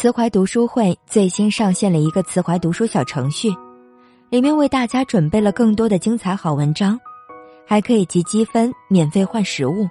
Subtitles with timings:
[0.00, 3.54] 慈怀读书会最新上线了一个慈怀读书小程序，
[4.30, 6.98] 里面为大家准备了更多的精彩好文章，
[7.66, 9.86] 还可以集积分免费换实物。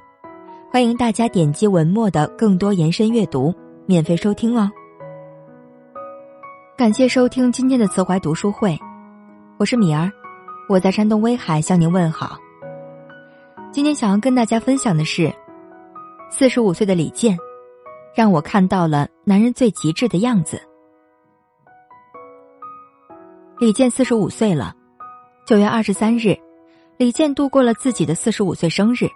[0.71, 3.53] 欢迎大家点击文末的更多延伸阅读，
[3.85, 4.67] 免费收听哦。
[6.75, 8.75] 感谢收听今天的慈怀读书会，
[9.59, 10.11] 我是米儿，
[10.67, 12.35] 我在山东威海向您问好。
[13.71, 15.31] 今天想要跟大家分享的是，
[16.31, 17.37] 四十五岁的李健。
[18.15, 20.61] 让我看到了男人最极致的样子。
[23.59, 24.73] 李健四十五岁了，
[25.45, 26.37] 九月二十三日，
[26.97, 29.07] 李健度过了自己的四十五岁生日。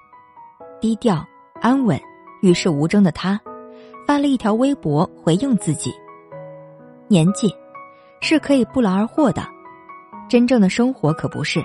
[0.82, 1.26] 低调、
[1.62, 2.00] 安稳、
[2.42, 3.40] 与世无争的他，
[4.06, 5.94] 发了一条微博回应自己：
[7.08, 7.50] 年纪
[8.20, 9.48] 是可以不劳而获的，
[10.30, 11.64] 真正的生活可不是。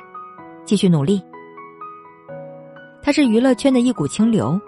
[0.64, 1.20] 继续努力。
[3.02, 4.60] 他是娱乐圈的一股清流，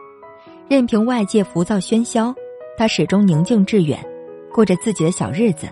[0.68, 2.34] 任凭外界浮躁喧嚣。
[2.80, 4.02] 他始终宁静致远，
[4.50, 5.68] 过着自己的小日子，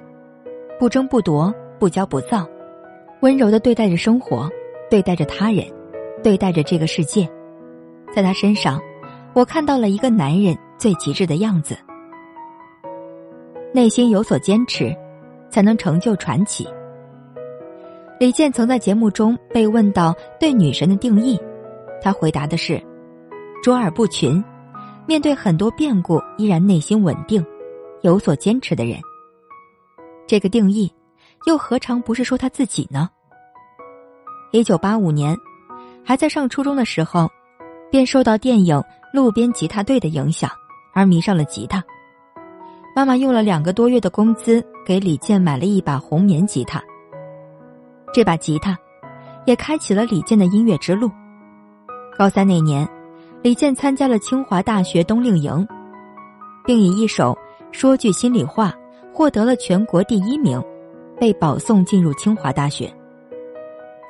[0.78, 2.46] 不争不夺，不骄不躁，
[3.22, 4.46] 温柔的对待着生活，
[4.90, 5.64] 对待着他人，
[6.22, 7.26] 对待着这个世界。
[8.14, 8.78] 在他身上，
[9.32, 11.74] 我看到了一个男人最极致的样子。
[13.72, 14.94] 内心有所坚持，
[15.48, 16.68] 才能成就传奇。
[18.20, 21.40] 李健曾在节目中被问到对女神的定义，
[22.02, 22.78] 他回答的是：
[23.62, 24.44] 卓尔不群。
[25.08, 27.42] 面对很多变故，依然内心稳定、
[28.02, 29.00] 有所坚持的人，
[30.26, 30.92] 这个定义
[31.46, 33.08] 又何尝不是说他自己呢？
[34.52, 35.34] 一九八五年，
[36.04, 37.26] 还在上初中的时候，
[37.90, 38.76] 便受到电影
[39.10, 40.50] 《路边吉他队》的影响，
[40.92, 41.82] 而迷上了吉他。
[42.94, 46.84] 妈妈用了两个多月的工资给李健买了一把红棉吉他。
[48.12, 48.76] 这把吉他，
[49.46, 51.10] 也开启了李健的音乐之路。
[52.18, 52.86] 高三那年。
[53.40, 55.66] 李健参加了清华大学冬令营，
[56.64, 57.32] 并以一首
[57.70, 58.74] 《说句心里话》
[59.16, 60.60] 获得了全国第一名，
[61.20, 62.92] 被保送进入清华大学。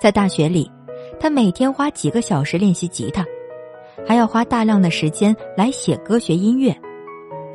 [0.00, 0.70] 在大学里，
[1.20, 3.22] 他每天花几个小时练习吉他，
[4.06, 6.74] 还要花大量的时间来写歌、学音乐，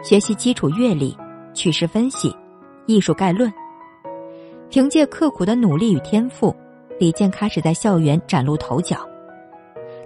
[0.03, 1.17] 学习基础乐理、
[1.55, 2.31] 曲式分析、
[2.85, 3.51] 艺术概论。
[4.69, 6.55] 凭借刻苦的努力与天赋，
[6.99, 8.97] 李健开始在校园崭露头角。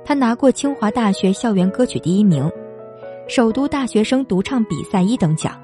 [0.08, 2.50] 他拿过清华大学校园歌曲第一名，
[3.28, 5.60] 首都大学生独唱比赛一等奖，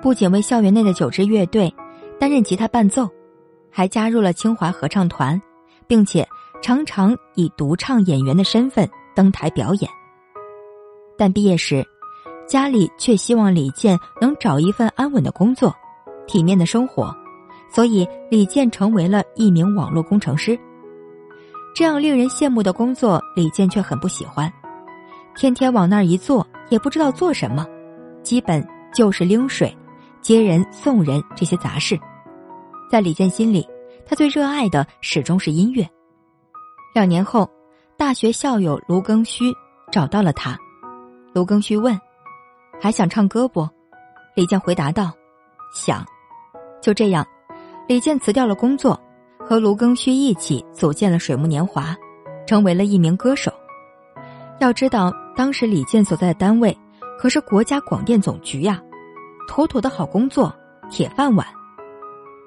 [0.00, 1.74] 不仅为校园内的九支乐队
[2.20, 3.10] 担任吉他伴奏，
[3.68, 5.42] 还加入了清华合唱团，
[5.88, 6.24] 并且
[6.62, 9.90] 常常以独唱演员的身份登台表演。
[11.16, 11.84] 但毕业时，
[12.46, 15.74] 家里却希望李健能找一份安稳的工作，
[16.28, 17.12] 体面的生活，
[17.68, 20.56] 所以李健成为了一名网络工程师。
[21.74, 24.52] 这样令人羡慕的工作，李健却很不喜欢，
[25.36, 27.66] 天天往那儿一坐，也不知道做什么，
[28.22, 29.76] 基本就是拎水、
[30.20, 31.98] 接人、送人这些杂事。
[32.90, 33.68] 在李健心里，
[34.06, 35.88] 他最热爱的始终是音乐。
[36.94, 37.48] 两年后，
[37.96, 39.54] 大学校友卢庚戌
[39.92, 40.58] 找到了他，
[41.32, 41.96] 卢庚戌问
[42.80, 43.68] ：“还想唱歌不？”
[44.34, 45.12] 李健回答道
[45.72, 46.04] ：“想。”
[46.82, 47.24] 就这样，
[47.86, 48.98] 李健辞掉了工作。
[49.48, 51.96] 和卢庚戌一起组建了水木年华，
[52.46, 53.50] 成为了一名歌手。
[54.58, 56.76] 要知道，当时李健所在的单位
[57.18, 58.78] 可是国家广电总局呀，
[59.48, 60.54] 妥妥的好工作，
[60.90, 61.46] 铁饭碗。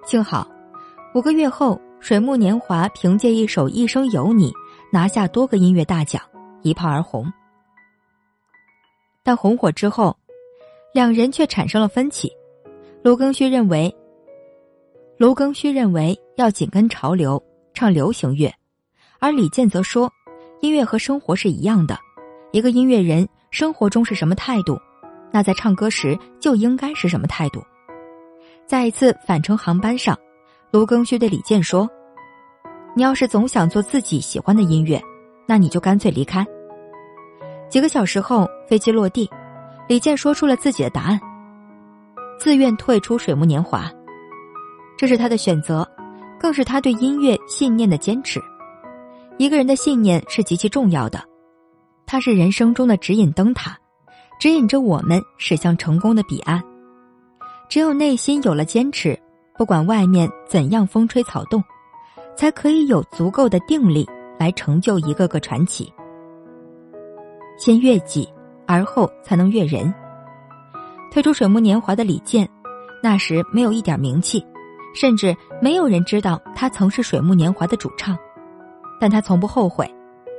[0.05, 0.47] 幸好，
[1.15, 4.51] 五个月后，水木年华凭借一首《一生有你》
[4.93, 6.21] 拿下多个音乐大奖，
[6.61, 7.25] 一炮而红。
[9.23, 10.15] 但红火之后，
[10.93, 12.31] 两人却产生了分歧。
[13.03, 13.91] 卢庚戌认为。
[15.21, 17.39] 卢庚戌认为要紧跟潮流，
[17.75, 18.51] 唱流行乐，
[19.19, 20.11] 而李健则说，
[20.61, 21.95] 音乐和生活是一样的，
[22.51, 24.79] 一个音乐人生活中是什么态度，
[25.31, 27.61] 那在唱歌时就应该是什么态度。
[28.65, 30.17] 在一次返程航班上，
[30.71, 31.87] 卢庚戌对李健说
[32.97, 34.99] ：“你要是总想做自己喜欢的音乐，
[35.47, 36.43] 那你就干脆离开。”
[37.69, 39.29] 几个小时后，飞机落地，
[39.87, 41.21] 李健说出了自己的答案：
[42.39, 43.87] 自愿退出水木年华。
[45.01, 45.83] 这是他的选择，
[46.39, 48.39] 更是他对音乐信念的坚持。
[49.39, 51.19] 一个人的信念是极其重要的，
[52.05, 53.75] 它是人生中的指引灯塔，
[54.39, 56.61] 指引着我们驶向成功的彼岸。
[57.67, 59.19] 只有内心有了坚持，
[59.57, 61.63] 不管外面怎样风吹草动，
[62.37, 64.07] 才可以有足够的定力
[64.37, 65.91] 来成就一个个传奇。
[67.57, 68.29] 先悦己，
[68.67, 69.91] 而后才能悦人。
[71.09, 72.47] 退出水木年华的李健，
[73.01, 74.45] 那时没有一点名气。
[74.93, 78.17] 甚至没有人知道他曾是水木年华的主唱，
[78.99, 79.89] 但他从不后悔，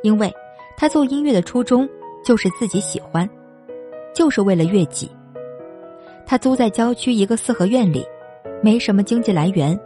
[0.02, 0.32] 因为
[0.76, 1.88] 他做音乐的初衷
[2.24, 3.28] 就是自己喜欢，
[4.14, 5.10] 就是为了悦己。
[6.26, 8.06] 他租在郊区一个四合院里，
[8.62, 9.78] 没什么经济来源，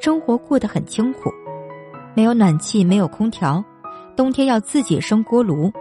[0.00, 1.30] 生活过得很清苦，
[2.14, 3.62] 没有暖气，没有空调，
[4.16, 5.72] 冬天要自己生锅炉，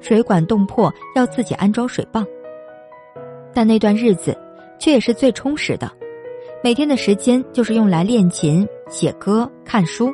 [0.00, 2.26] 水管冻破要自己安装水泵。
[3.52, 4.36] 但那段日子，
[4.78, 5.90] 却也是最充实的，
[6.62, 10.12] 每天的时间就是用来练琴、写歌、看书。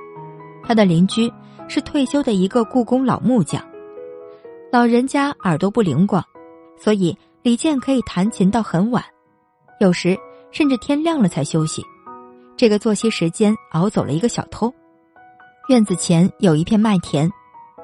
[0.62, 1.32] 他的邻居
[1.66, 3.60] 是退休的一个故宫老木匠，
[4.70, 6.22] 老人家耳朵不灵光，
[6.78, 9.02] 所以李健可以弹琴到很晚，
[9.80, 10.16] 有时
[10.52, 11.82] 甚至天亮了才休息。
[12.56, 14.72] 这个作息时间熬走了一个小偷。
[15.68, 17.28] 院子前有一片麦田，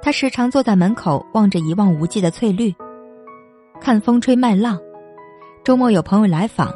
[0.00, 2.72] 他时常坐在门口望着一望无际的翠绿，
[3.80, 4.78] 看风吹麦浪。
[5.64, 6.72] 周末有朋友来访，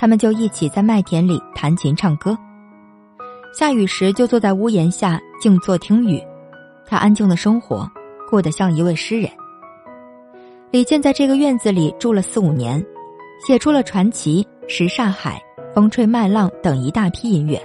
[0.00, 2.34] 他们就一起在麦田里弹琴唱歌。
[3.52, 6.18] 下雨时就坐在屋檐下静坐听雨，
[6.86, 7.86] 他安静的生活
[8.30, 9.30] 过得像一位诗人。
[10.70, 12.82] 李健在这个院子里住了四五年，
[13.46, 15.38] 写出了传奇《什刹海》
[15.74, 17.60] 《风吹麦浪》等一大批音乐，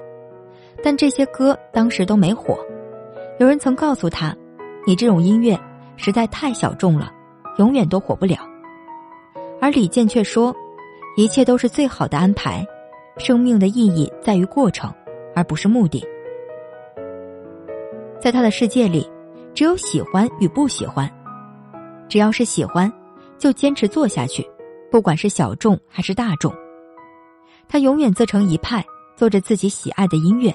[0.84, 2.58] 但这些歌当时都没火。
[3.40, 4.36] 有人曾告诉他
[4.86, 5.58] ：“你这种音乐
[5.96, 7.14] 实在太小众了，
[7.60, 8.38] 永远都火不了。”
[9.62, 10.54] 而李健却说。
[11.18, 12.66] 一切都是最好的安排，
[13.18, 14.94] 生命的意义在于过程，
[15.34, 16.06] 而不是目的。
[18.20, 19.10] 在他的世界里，
[19.54, 21.10] 只有喜欢与不喜欢。
[22.10, 22.92] 只要是喜欢，
[23.38, 24.46] 就坚持做下去，
[24.92, 26.54] 不管是小众还是大众。
[27.70, 28.86] 他永远自成一派，
[29.16, 30.54] 做着自己喜爱的音乐，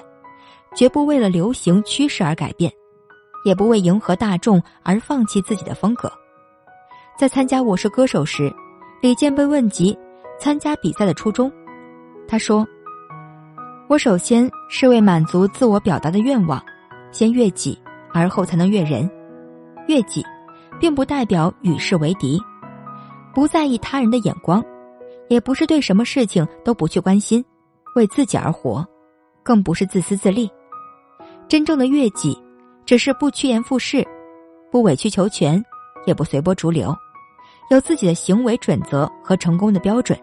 [0.75, 2.71] 绝不为了流行趋势而改变，
[3.45, 6.11] 也不为迎合大众而放弃自己的风格。
[7.17, 8.53] 在参加《我是歌手》时，
[9.01, 9.97] 李健被问及。
[10.41, 11.51] 参加比赛的初衷，
[12.27, 12.67] 他说
[13.87, 16.59] ：“我首先是为满足自我表达的愿望，
[17.11, 17.79] 先悦己，
[18.11, 19.07] 而后才能悦人。
[19.87, 20.25] 悦己，
[20.79, 22.41] 并不代表与世为敌，
[23.35, 24.63] 不在意他人的眼光，
[25.29, 27.45] 也不是对什么事情都不去关心，
[27.95, 28.83] 为自己而活，
[29.43, 30.49] 更不是自私自利。
[31.47, 32.35] 真正的悦己，
[32.83, 34.03] 只是不趋炎附势，
[34.71, 35.63] 不委曲求全，
[36.07, 36.97] 也不随波逐流，
[37.69, 40.17] 有自己的行为准则和成功的标准。”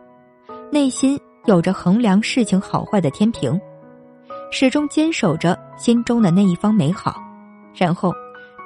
[0.70, 3.58] 内心有着衡量事情好坏的天平，
[4.50, 7.16] 始终坚守着心中的那一方美好，
[7.74, 8.12] 然后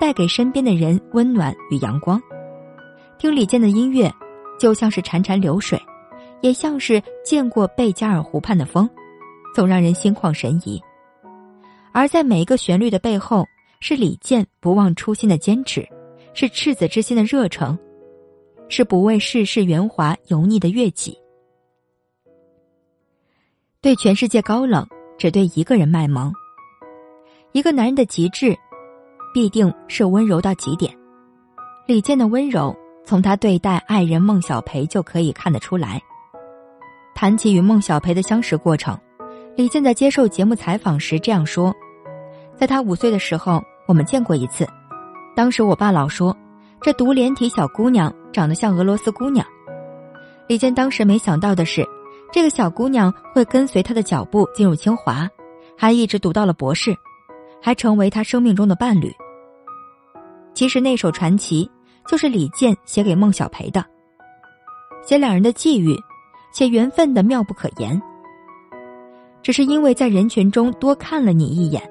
[0.00, 2.20] 带给身边的人温暖与阳光。
[3.18, 4.12] 听李健的音乐，
[4.58, 5.80] 就像是潺潺流水，
[6.40, 8.90] 也像是见过贝加尔湖畔的风，
[9.54, 10.82] 总让人心旷神怡。
[11.92, 13.46] 而在每一个旋律的背后，
[13.78, 15.88] 是李健不忘初心的坚持，
[16.34, 17.78] 是赤子之心的热诚，
[18.68, 21.16] 是不为世事圆滑油腻的悦己。
[23.82, 24.86] 对全世界高冷，
[25.18, 26.32] 只对一个人卖萌。
[27.50, 28.56] 一个男人的极致，
[29.34, 30.96] 必定是温柔到极点。
[31.84, 36.00] 李健的温柔，从他对待爱人孟小培就可以看得出来。
[37.12, 38.96] 谈起与孟小培的相识过程，
[39.56, 41.74] 李健在接受节目采访时这样说
[42.54, 44.64] ：“在他五岁的时候，我们见过一次。
[45.34, 46.36] 当时我爸老说，
[46.80, 49.44] 这独联体小姑娘长得像俄罗斯姑娘。
[50.46, 51.84] 李健当时没想到的是。”
[52.32, 55.28] 这个小姑娘会跟随他的脚步进入清华，
[55.76, 56.96] 还一直读到了博士，
[57.60, 59.12] 还成为他生命中的伴侣。
[60.54, 61.70] 其实那首传奇
[62.06, 63.84] 就是李健写给孟小培的，
[65.02, 65.94] 写两人的际遇，
[66.52, 68.00] 写缘分的妙不可言。
[69.42, 71.82] 只是因为在人群中多看了你一眼，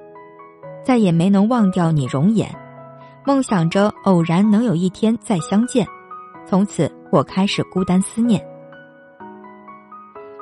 [0.84, 2.52] 再也没能忘掉你容颜，
[3.24, 5.86] 梦想着偶然能有一天再相见，
[6.44, 8.44] 从此我开始孤单思念。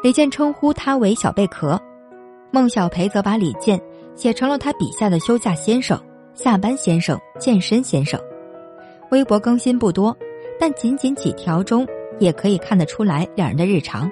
[0.02, 1.78] 李健称呼他为小贝壳，
[2.50, 3.78] 孟小培则把李健
[4.14, 6.00] 写成了他笔下的休假先生、
[6.32, 8.18] 下班先生、健身先生。
[9.10, 10.16] 微博更新不多，
[10.58, 11.86] 但仅仅几条中
[12.18, 14.10] 也可以看得出来两人的日常。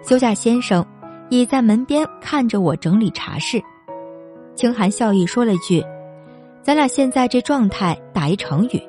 [0.00, 0.86] 休假先生
[1.28, 3.60] 倚在门边看着我整理茶室，
[4.54, 5.84] 轻含笑意说了句
[6.62, 8.80] ：“咱俩现在这状态打一成语，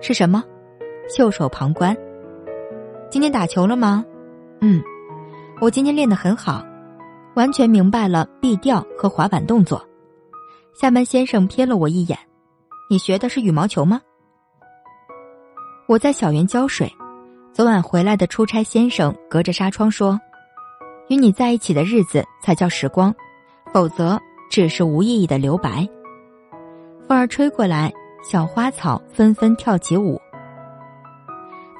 [0.00, 0.42] 是什么？
[1.14, 1.94] 袖手旁观。
[3.10, 4.02] 今天打球了吗？
[4.62, 4.82] 嗯。”
[5.58, 6.62] 我今天练得很好，
[7.34, 9.82] 完全明白了臂调和滑板动作。
[10.74, 12.18] 下班先生瞥了我一眼
[12.90, 13.98] ：“你学的是羽毛球吗？”
[15.88, 16.92] 我在小园浇水。
[17.54, 20.20] 昨晚回来的出差先生隔着纱窗说
[21.08, 23.14] ：“与你在一起的日子才叫时光，
[23.72, 24.20] 否则
[24.50, 25.88] 只是无意义的留白。”
[27.08, 27.90] 风儿吹过来，
[28.22, 30.20] 小花草纷纷跳起舞。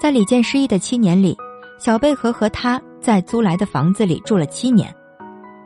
[0.00, 1.36] 在李健失忆的七年里，
[1.78, 2.80] 小贝壳和他。
[3.00, 4.94] 在租来的房子里住了七年，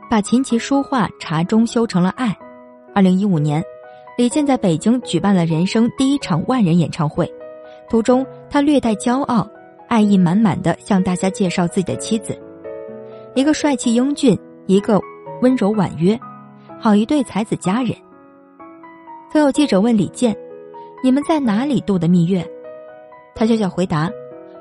[0.09, 2.35] 把琴棋书画茶中修成了爱。
[2.93, 3.63] 二零一五年，
[4.17, 7.31] 李健在北京举办了人生第一场万人演唱会，
[7.89, 9.47] 途中他略带骄傲，
[9.87, 12.37] 爱意满满的向大家介绍自己的妻子，
[13.33, 15.01] 一个帅气英俊，一个
[15.41, 16.19] 温柔婉约，
[16.79, 17.95] 好一对才子佳人。
[19.31, 20.35] 曾有记者问李健
[21.01, 22.45] ：“你们在哪里度的蜜月？”
[23.33, 24.11] 他笑笑回答：“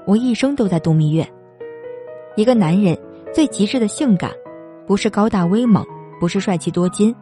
[0.07, 1.29] 我一生都在度蜜月。”
[2.37, 2.99] 一个男人
[3.35, 4.31] 最极致的性感，
[4.87, 5.87] 不是高大威猛，
[6.19, 7.15] 不是帅气多金，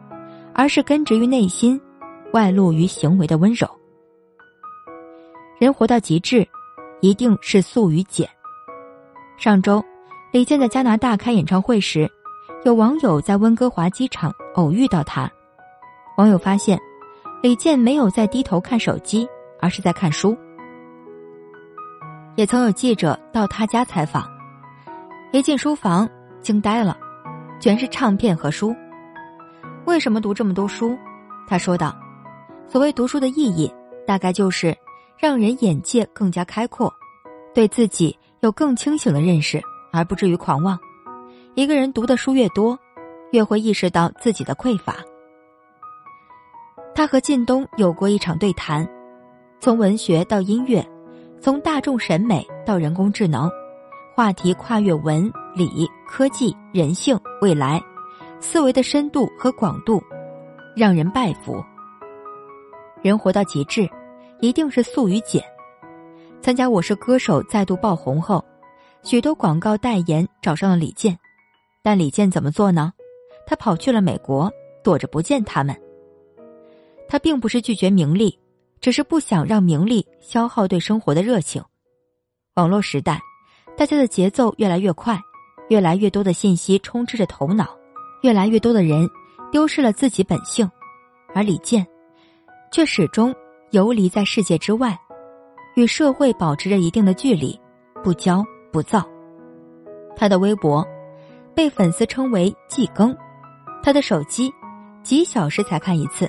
[0.53, 1.79] 而是根植于内心、
[2.33, 3.67] 外露于行为的温柔。
[5.59, 6.47] 人活到极致，
[7.01, 8.29] 一定是素与简。
[9.37, 9.83] 上周，
[10.31, 12.09] 李健在加拿大开演唱会时，
[12.63, 15.29] 有网友在温哥华机场偶遇到他。
[16.17, 16.79] 网友发现，
[17.41, 19.27] 李健没有在低头看手机，
[19.59, 20.37] 而是在看书。
[22.35, 24.29] 也曾有记者到他家采访，
[25.31, 26.09] 一进书房
[26.41, 26.97] 惊呆了，
[27.59, 28.75] 全是唱片和书。
[29.85, 30.97] 为什么读这么多书？
[31.47, 31.95] 他说道
[32.67, 33.71] ：“所谓读书的意义，
[34.07, 34.75] 大概就是
[35.19, 36.91] 让人眼界更加开阔，
[37.53, 39.61] 对自己有更清醒的认识，
[39.93, 40.79] 而不至于狂妄。
[41.53, 42.79] 一个人读的书越多，
[43.31, 44.95] 越会意识到自己的匮乏。”
[46.95, 48.89] 他和靳东有过一场对谈，
[49.59, 50.83] 从文学到音乐。
[51.41, 53.49] 从大众审美到人工智能，
[54.19, 57.81] 话题跨越文理科技人性未来，
[58.41, 60.03] 思维的深度和广度，
[60.75, 61.63] 让人拜服。
[63.01, 63.89] 人活到极致，
[64.41, 65.41] 一定是素与简。
[66.41, 68.43] 参加《我是歌手》再度爆红后，
[69.03, 71.17] 许多广告代言找上了李健，
[71.81, 72.91] 但李健怎么做呢？
[73.47, 74.51] 他跑去了美国，
[74.83, 75.73] 躲着不见他们。
[77.07, 78.37] 他并不是拒绝名利。
[78.81, 81.63] 只是不想让名利消耗对生活的热情。
[82.55, 83.21] 网络时代，
[83.79, 85.17] 大家的节奏越来越快，
[85.69, 87.65] 越来越多的信息充斥着头脑，
[88.23, 89.09] 越来越多的人
[89.53, 90.69] 丢失了自己本性，
[91.33, 91.87] 而李健，
[92.73, 93.33] 却始终
[93.71, 94.99] 游离在世界之外，
[95.77, 97.57] 与社会保持着一定的距离，
[98.03, 99.01] 不骄不躁。
[100.13, 100.85] 他的微博
[101.55, 103.15] 被粉丝称为“季更”，
[103.81, 104.51] 他的手机
[105.03, 106.27] 几小时才看一次。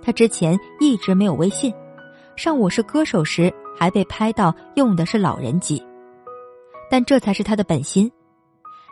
[0.00, 1.74] 他之前一直没有微信，
[2.36, 5.84] 上《我是歌手》时还被拍到用的是老人机，
[6.90, 8.10] 但这才是他的本心。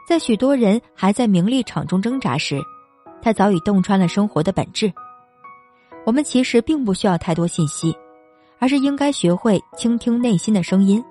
[0.06, 2.60] 在许多人还在名利场中挣扎时，
[3.22, 4.92] 他早已洞穿了生活的本质。
[6.04, 7.96] 我们其实并不需要太多信息，
[8.58, 11.02] 而是应该学会倾听内心的声音。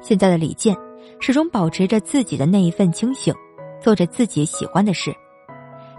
[0.00, 0.76] 现在的李健
[1.20, 3.32] 始终保持着自己的那一份清醒，
[3.80, 5.14] 做着自己喜欢的事。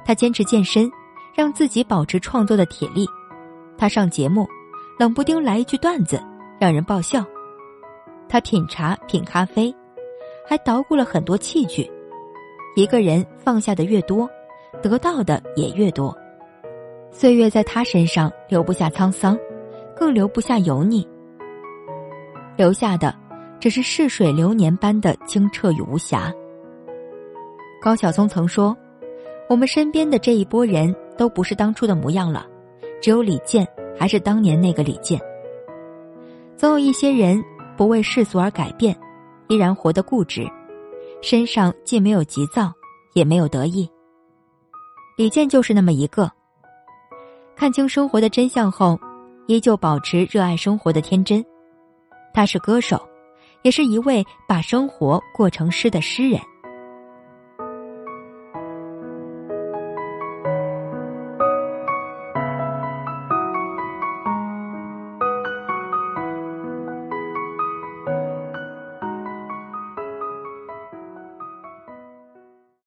[0.03, 0.91] 他坚持健身，
[1.33, 3.07] 让自己保持创作的体力。
[3.77, 4.45] 他上节目，
[4.97, 6.21] 冷不丁来一句段子，
[6.59, 7.23] 让人爆笑。
[8.27, 9.73] 他品茶品咖啡，
[10.49, 11.87] 还捣鼓了很多器具。
[12.75, 14.27] 一个人放下的越多，
[14.81, 16.17] 得到的也越多。
[17.11, 19.37] 岁月在他身上留不下沧桑，
[19.95, 21.07] 更留不下油腻，
[22.57, 23.15] 留下的
[23.59, 26.33] 只是逝水流年般的清澈与无瑕。
[27.79, 28.75] 高晓松曾说
[29.47, 32.47] ：“我们身边的这一波人都不是当初的模样了。”
[32.99, 35.21] 只有李健还是当年那个李健。
[36.57, 37.39] 总有一些人
[37.77, 38.97] 不为世俗而改变，
[39.49, 40.47] 依然活得固执，
[41.21, 42.71] 身上既没有急躁，
[43.13, 43.89] 也没有得意。
[45.17, 46.31] 李健就是那么一个，
[47.55, 48.97] 看清生活的真相后，
[49.47, 51.43] 依旧保持热爱生活的天真。
[52.31, 53.09] 他是歌手，
[53.63, 56.39] 也是一位把生活过成诗的诗人。